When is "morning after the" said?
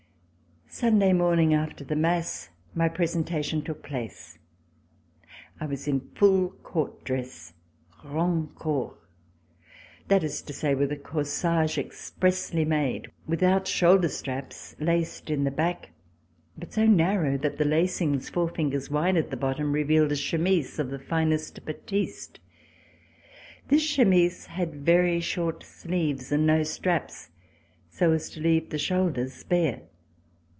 1.11-1.97